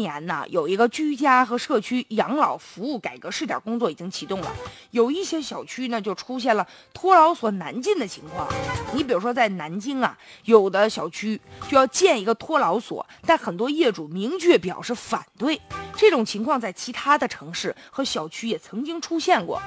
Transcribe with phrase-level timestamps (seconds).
[0.00, 4.50] 年呢，有一个居家和社区养老服务改革试点工作已经启动了，
[4.90, 8.48] 有一些小区呢就出现了托老所难进的情况。
[8.94, 15.60] 你比如说在南京啊，有的小区就要建一个托老所，但很多业主明确表示反对。
[15.96, 19.60] 这种情况在其他的城市和小区也曾经出现过。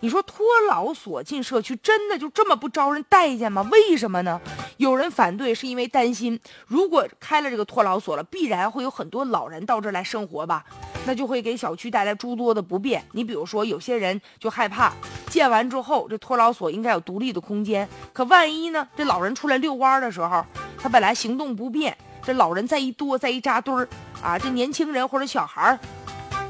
[0.00, 3.66] 你说托老所进社区真的就这么不招人待见吗？
[3.72, 4.40] 为什么呢？
[4.76, 10.64] 有人反对是因为担心，如果开了这个托老所了，必然会有很多老人到到这儿来生活吧，
[11.06, 13.04] 那就会给小区带来诸多的不便。
[13.12, 14.92] 你比如说，有些人就害怕
[15.30, 18.88] 建完之后，这托老所应该有独立的空间，可万一呢？
[18.96, 20.44] 这老人出来遛弯的时候，
[20.76, 23.88] 他本来行动不便，这老人再一多，再一扎堆儿
[24.20, 25.78] 啊，这年轻人或者小孩儿，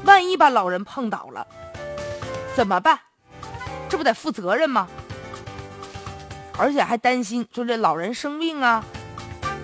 [0.05, 1.45] 万一把老人碰倒了，
[2.55, 2.99] 怎么办？
[3.87, 4.87] 这不得负责任吗？
[6.57, 8.83] 而且还担心，说这老人生病啊，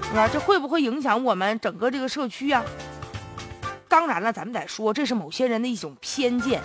[0.10, 0.30] 是吧？
[0.32, 2.64] 这会不会影响我们整个这个社区啊？
[3.88, 6.62] 当然了，咱们得说，这是某些人的一种偏见。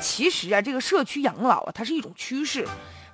[0.00, 2.66] 其实啊，这个社区养老啊，它是一种趋势。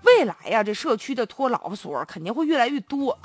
[0.03, 3.19] 未来呀，这社区的托老所肯定会越来越多。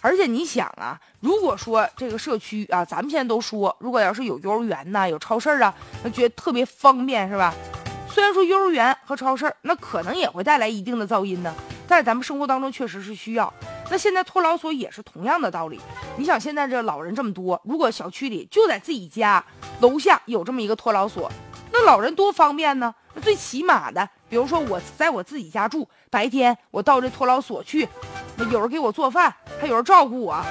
[0.00, 7.54] 而且你想啊，如果说这个社区啊，咱们现在都说，如果要是有幼儿园呐，有超市啊，那觉得特别方便，是吧？
[8.10, 11.52] 虽然说幼儿园和超市那可能也会带来一定的噪音呢，
[11.88, 13.52] 但是咱们生活当中确实是需要。
[13.90, 15.80] 那现在托老所也是同样的道理。
[16.16, 19.44] 你想现在这老人这么多，如果小区里就在自己家
[19.80, 21.30] 楼下有这么一个托老所，
[21.70, 22.94] 那老人多方便呢？
[23.14, 27.88] 那最起码的，比如说我在我自己家住，白天我到这托老所去，
[28.50, 30.42] 有人给我做饭，还有人照顾我。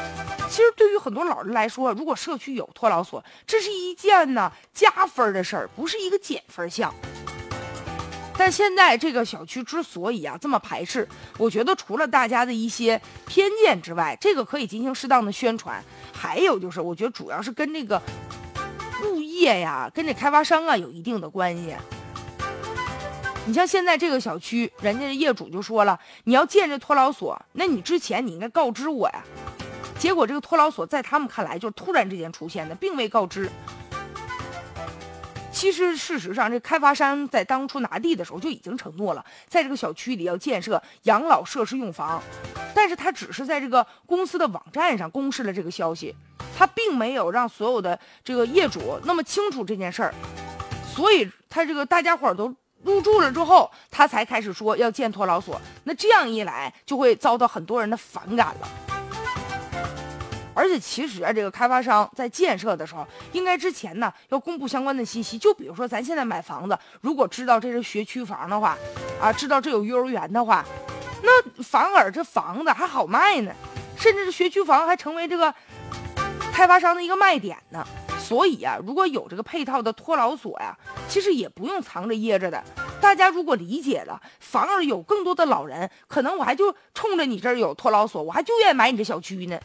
[0.49, 6.93] 其实对于很多老人来说，如果社区有托老所，这是一件呢加分的事儿，不是一个减分项。
[8.37, 15.83] 但现在这个小区之所以啊这么排斥，我觉得除了大家的一些偏见之外，这个可以进行适当的宣传。
[16.11, 18.01] 还有就是，我觉得主要是跟这个
[19.05, 21.75] 物业呀、跟这开发商啊有一定的关系。
[23.45, 29.23] 你像现在这个小区，人家的业主就说了，你要建这托老所，那你之前你应该告知我呀。
[29.99, 33.49] 结果这个托老所在他们看来就是突然之间出现的，并未告知。
[35.63, 42.21] 其实，事实上，这开发商在当初拿地的时候就已经承诺了，在这个小区里要建设养老设施用房，
[42.75, 46.13] 但是他只是在这个公司的网站上公示了这个消息，
[46.57, 50.13] 他并没有让所有的这个业主那么清楚这件事儿，
[50.93, 58.67] 所以他这个大家伙都入住了之后，他才开始说要建托老所，那这样一来就会遭到很多人的反感了。
[60.63, 65.37] 而且其实啊，这个开发商在建设的时候，应该之前呢要公布相关的信息。
[65.37, 68.77] 就比如说咱现在买房子，如果知道这是学区房的话，
[69.19, 70.63] 啊，知道这有幼儿园的话，
[71.21, 73.51] 那反而这房子还好卖呢，
[73.97, 75.53] 甚至是学区房还成为这个
[76.53, 77.85] 开发商的一个卖点呢。
[78.17, 80.73] 所以啊，如果有这个配套的托老所呀，
[81.09, 82.63] 其实也不用藏着掖着的。
[83.01, 89.59] 大家如果理解了，反而有更多的老人，可能我还就冲着你这儿有托老所，我还就愿意买你这小区呢。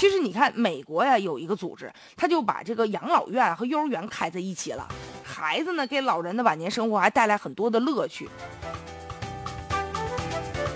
[0.00, 4.88] 其实你看，美国呀有一个组织，他就把这个养老院和幼儿园开在一起了。
[5.22, 8.26] 孩子呢，给老人的晚年生活还带来很多的乐趣，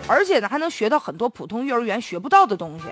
[0.06, 2.84] 而且呢，还能学到很多普通幼儿园学不到的东西，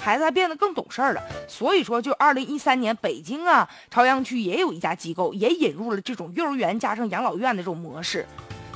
[0.00, 1.20] 孩子还变得更懂事儿了。
[1.46, 8.26] 所以说，就二零一三年，北京啊朝阳区也有一家机构也引入了这种幼儿园加上养老院的这种模式。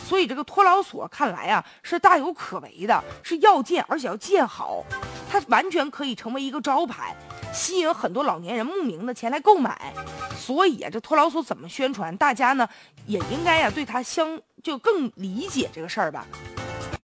[0.04, 4.84] 所以这个托老所看来啊是大有可为的，是要建，而且要建好，
[5.30, 7.14] 它完全可以成为一个招牌，
[7.52, 9.92] 吸引很多老年人慕名的前来购买。
[10.36, 12.68] 所以啊，这托老所怎么宣传，大家呢
[13.06, 16.26] 也应该呀对它相就更理解这个事儿吧。